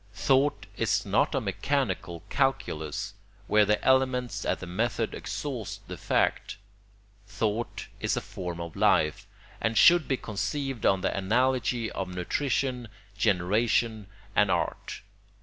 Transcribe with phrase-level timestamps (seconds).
[0.15, 3.13] Thought is not a mechanical calculus,
[3.45, 6.57] where the elements and the method exhaust the fact.
[7.27, 9.27] Thought is a form of life,
[9.61, 15.01] and should be conceived on the analogy of nutrition, generation, and art.